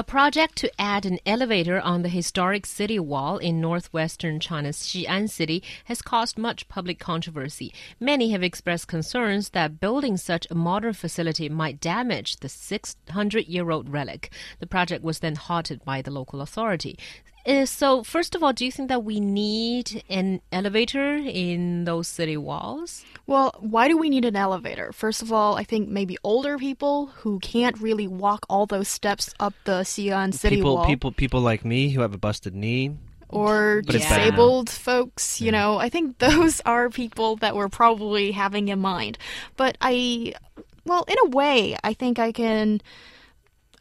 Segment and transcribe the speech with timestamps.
[0.00, 5.28] A project to add an elevator on the historic city wall in northwestern China's Xi'an
[5.28, 7.74] city has caused much public controversy.
[8.00, 13.70] Many have expressed concerns that building such a modern facility might damage the 600 year
[13.70, 14.32] old relic.
[14.58, 16.98] The project was then halted by the local authority.
[17.46, 22.06] Uh, so, first of all, do you think that we need an elevator in those
[22.06, 23.04] city walls?
[23.26, 24.92] Well, why do we need an elevator?
[24.92, 29.32] First of all, I think maybe older people who can't really walk all those steps
[29.40, 30.86] up the Xi'an city people, wall.
[30.86, 32.96] People, people like me who have a busted knee.
[33.30, 34.24] Or But it's better now.
[34.26, 39.16] disabled folks, you know, I think those are people that we're probably having in mind.
[39.56, 40.34] But I,
[40.84, 42.82] well, in a way, I think I can.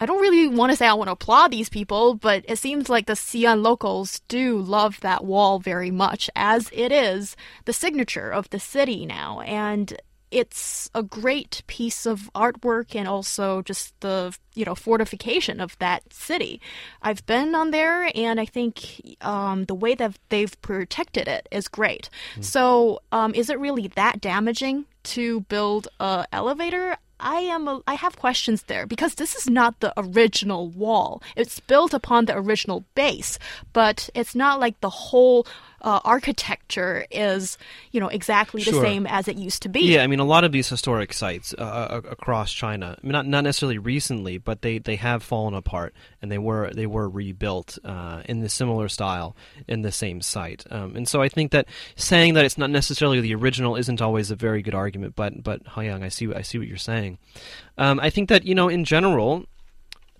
[0.00, 2.88] I don't really want to say I want to applaud these people, but it seems
[2.88, 8.30] like the Xi'an locals do love that wall very much, as it is the signature
[8.30, 9.40] of the city now.
[9.40, 9.96] And
[10.30, 16.12] it's a great piece of artwork and also just the you know fortification of that
[16.12, 16.60] city.
[17.02, 21.68] I've been on there, and I think um, the way that they've protected it is
[21.68, 22.10] great.
[22.40, 26.96] So, um, is it really that damaging to build a elevator?
[27.20, 31.22] I am a, I have questions there because this is not the original wall.
[31.36, 33.38] It's built upon the original base,
[33.72, 35.46] but it's not like the whole
[35.82, 37.56] uh, architecture is,
[37.92, 38.82] you know, exactly the Sure.
[38.82, 39.80] same as it used to be.
[39.80, 43.26] Yeah, I mean, a lot of these historic sites uh, across China, I mean, not
[43.26, 47.78] not necessarily recently, but they, they have fallen apart and they were they were rebuilt
[47.84, 50.64] uh, in the similar style in the same site.
[50.70, 54.30] Um, and so I think that saying that it's not necessarily the original isn't always
[54.30, 55.14] a very good argument.
[55.16, 57.18] But but Haoyang, I see I see what you're saying.
[57.76, 59.46] Um, I think that you know in general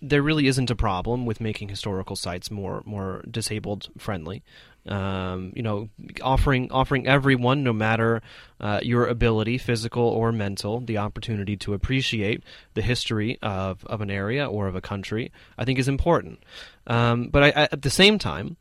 [0.00, 4.42] there really isn't a problem with making historical sites more more disabled friendly.
[4.86, 5.90] Um, you know,
[6.22, 8.22] offering offering everyone, no matter
[8.60, 12.42] uh, your ability, physical or mental, the opportunity to appreciate
[12.74, 16.38] the history of, of an area or of a country, I think is important.
[16.86, 18.56] Um, but I, I, at the same time,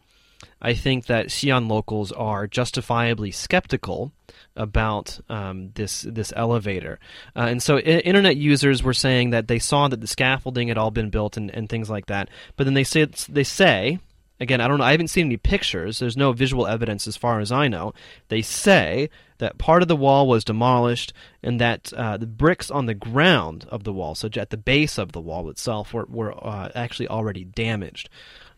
[0.62, 4.12] I think that Xi'an locals are justifiably skeptical
[4.56, 7.00] about um, this this elevator,
[7.36, 10.78] uh, and so I- internet users were saying that they saw that the scaffolding had
[10.78, 12.30] all been built and, and things like that.
[12.56, 14.00] But then they say they say
[14.40, 16.00] again, I don't know, I haven't seen any pictures.
[16.00, 17.94] There's no visual evidence as far as I know.
[18.30, 19.10] They say
[19.40, 21.14] that part of the wall was demolished
[21.44, 24.98] and that uh, the bricks on the ground of the wall, so at the base
[24.98, 28.10] of the wall itself, were, were uh, actually already damaged.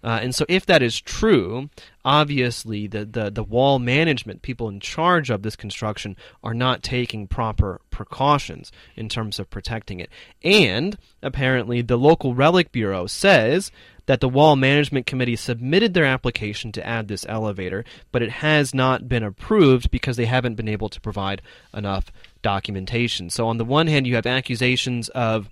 [0.04, 1.70] Uh, and so, if that is true,
[2.06, 7.28] obviously the, the, the wall management people in charge of this construction are not taking
[7.28, 10.10] proper precautions in terms of protecting it.
[10.44, 13.72] And apparently, the local relic bureau says
[14.06, 18.74] that the wall management committee submitted their application to add this elevator, but it has
[18.74, 21.42] not been approved because they haven't been able to provide
[21.76, 22.12] enough
[22.42, 23.30] documentation.
[23.30, 25.50] So, on the one hand, you have accusations of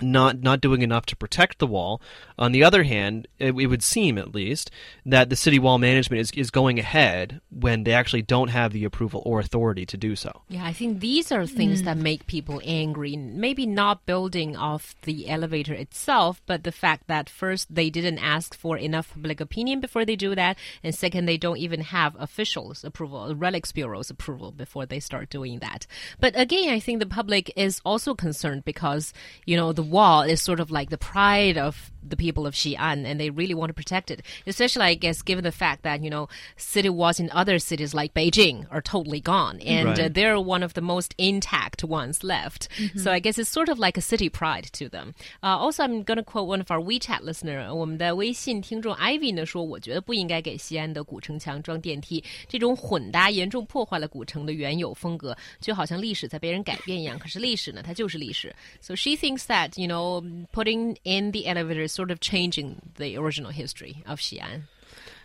[0.00, 2.00] not not doing enough to protect the wall.
[2.38, 4.70] On the other hand, it, it would seem at least
[5.06, 8.84] that the city wall management is, is going ahead when they actually don't have the
[8.84, 10.42] approval or authority to do so.
[10.48, 12.02] Yeah, I think these are things that hmm.
[12.02, 13.16] make people angry.
[13.16, 18.54] Maybe not building off the elevator itself, but the fact that first they didn't ask
[18.54, 22.82] for enough public opinion before they do that, and second they don't even have officials'
[22.82, 25.86] approval, relics bureau's approval before they start doing that.
[26.18, 29.12] But again, I think the public is also concerned because
[29.46, 33.05] you know the wall is sort of like the pride of the people of Xi'an,
[33.05, 34.21] and they really want to protect it.
[34.47, 38.13] Especially, I guess, given the fact that you know city walls in other cities like
[38.13, 39.99] Beijing are totally gone, and Right.
[39.99, 42.67] uh, they're one of the most intact ones left.
[42.95, 45.13] So I guess it's sort of like a city pride to them.
[45.43, 57.19] Uh, also, I'm going to quote one of our WeChat listener，我们的微信听众 Ivy 呢说，我觉得不应该给西安的古城墙装电梯，这种混搭严重破坏了古城的原有风格，就好像历史在被人改变一样。
[57.19, 58.55] 可是历史呢，它就是历史。
[58.81, 60.21] So she thinks that you know
[60.53, 64.62] putting in the elevator is sort of changing the original history of Xi'an.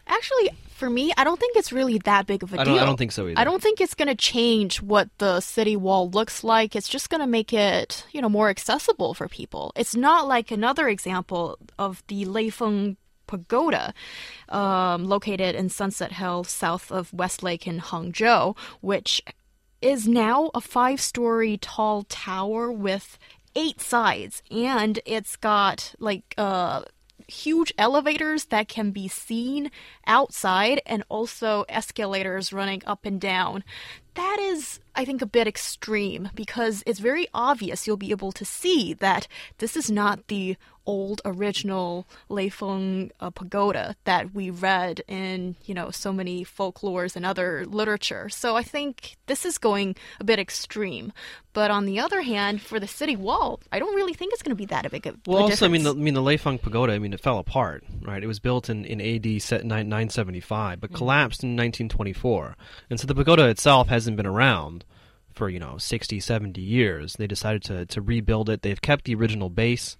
[0.08, 2.80] Actually, for me, I don't think it's really that big of a I deal.
[2.80, 3.40] I don't think so either.
[3.40, 6.76] I don't think it's going to change what the city wall looks like.
[6.76, 9.72] It's just going to make it, you know, more accessible for people.
[9.76, 13.94] It's not like another example of the Leifeng Pagoda,
[14.50, 19.22] um, located in Sunset Hill, south of Westlake in Hangzhou, which
[19.82, 23.20] is now a five-story tall tower with
[23.56, 26.84] eight sides, and it's got like uh
[27.28, 29.70] huge elevators that can be seen
[30.08, 33.64] outside and also escalators running up and down.
[34.16, 37.88] That is, I think, a bit extreme because it's very obvious.
[37.88, 39.30] You'll be able to see that
[39.60, 40.58] this is not the
[40.90, 47.26] old original Leifeng uh, pagoda that we read in, you know, so many folklores and
[47.26, 48.28] other literature.
[48.28, 51.14] So I think this is going a bit extreme.
[51.54, 54.56] But on the other hand, for the city wall, I don't really think it's going
[54.56, 55.92] to be that big of a Well, also, I mean, the.
[55.92, 56.94] I mean, the Leifeng Pagoda.
[56.94, 58.24] I mean, it fell apart, right?
[58.24, 61.90] It was built in in AD set nine nine seventy five, but collapsed in nineteen
[61.90, 62.56] twenty four,
[62.90, 64.86] and so the pagoda itself hasn't been around
[65.40, 67.14] for you know 60, 70 years.
[67.14, 68.62] They decided to to rebuild it.
[68.62, 69.98] They've kept the original base.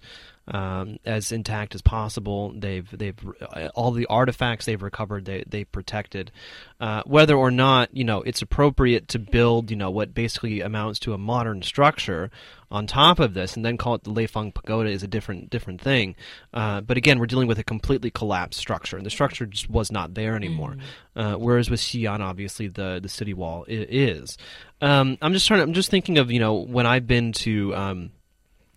[0.48, 2.52] Um, as intact as possible.
[2.56, 5.24] They've they've uh, all the artifacts they've recovered.
[5.24, 6.32] They they protected.
[6.80, 10.98] Uh, whether or not you know it's appropriate to build you know what basically amounts
[11.00, 12.30] to a modern structure
[12.70, 15.80] on top of this and then call it the Leifeng Pagoda is a different different
[15.80, 16.14] thing.
[16.52, 19.90] Uh, but again, we're dealing with a completely collapsed structure, and the structure just was
[19.92, 20.76] not there anymore.
[21.16, 24.38] Uh, whereas with Xi'an, obviously the the city wall is.
[24.80, 25.58] Um, I'm just trying.
[25.58, 27.74] To, I'm just thinking of you know when I've been to.
[27.74, 28.10] Um,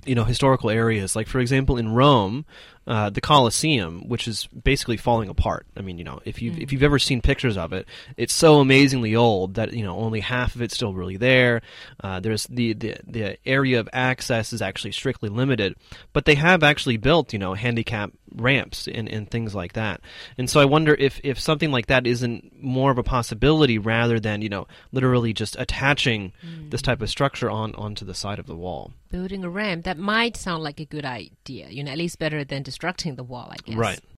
[0.06, 1.16] you know historical areas.
[1.16, 2.46] Like for example in Rome
[2.88, 5.66] uh, the Colosseum which is basically falling apart.
[5.78, 7.88] I mean you know if you have if you've ever seen pictures of it
[8.18, 11.62] it's so amazingly old that you know only half of it's still really there.
[12.04, 15.76] Uh, there's the, the the area of access is actually strictly limited
[16.14, 20.02] but they have actually built you know handicap ramps and, and things like that.
[20.38, 24.20] And so I wonder if if something like that isn't more of a possibility rather
[24.20, 26.34] than you know literally just attaching
[26.70, 28.92] this type of structure on onto the side of the wall.
[29.10, 31.70] Building a ramp that might sound like a good idea.
[31.70, 33.50] You know, at least better than destructing the wall.
[33.52, 33.76] I guess.
[33.76, 34.00] Right.